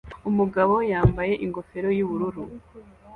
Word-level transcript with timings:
Umugabo 0.29 0.75
yambaye 0.91 1.33
ingofero 1.45 1.89
yubururu 1.97 2.43